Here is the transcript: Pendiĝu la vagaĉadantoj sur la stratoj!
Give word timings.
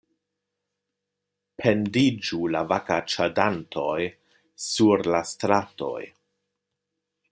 Pendiĝu 1.63 2.41
la 2.55 2.63
vagaĉadantoj 2.73 3.95
sur 4.71 5.07
la 5.13 5.25
stratoj! 5.35 5.97